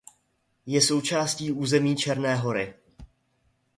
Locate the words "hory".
2.35-2.73